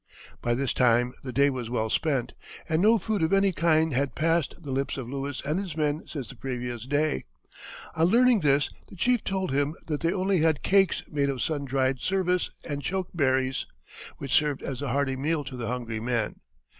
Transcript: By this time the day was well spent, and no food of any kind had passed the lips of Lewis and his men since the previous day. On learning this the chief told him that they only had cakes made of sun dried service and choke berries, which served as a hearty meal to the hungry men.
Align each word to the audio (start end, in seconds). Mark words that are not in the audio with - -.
By 0.41 0.55
this 0.55 0.73
time 0.73 1.13
the 1.21 1.31
day 1.31 1.51
was 1.51 1.69
well 1.69 1.91
spent, 1.91 2.33
and 2.67 2.81
no 2.81 2.97
food 2.97 3.21
of 3.21 3.31
any 3.33 3.51
kind 3.51 3.93
had 3.93 4.15
passed 4.15 4.55
the 4.59 4.71
lips 4.71 4.97
of 4.97 5.07
Lewis 5.07 5.43
and 5.45 5.59
his 5.59 5.77
men 5.77 6.07
since 6.07 6.27
the 6.27 6.35
previous 6.35 6.87
day. 6.87 7.25
On 7.95 8.07
learning 8.07 8.39
this 8.39 8.71
the 8.89 8.95
chief 8.95 9.23
told 9.23 9.51
him 9.51 9.75
that 9.85 9.99
they 9.99 10.11
only 10.11 10.39
had 10.39 10.63
cakes 10.63 11.03
made 11.07 11.29
of 11.29 11.39
sun 11.39 11.65
dried 11.65 12.01
service 12.01 12.49
and 12.63 12.81
choke 12.81 13.09
berries, 13.13 13.67
which 14.17 14.33
served 14.33 14.63
as 14.63 14.81
a 14.81 14.89
hearty 14.89 15.15
meal 15.15 15.43
to 15.43 15.55
the 15.55 15.67
hungry 15.67 15.99
men. 15.99 16.33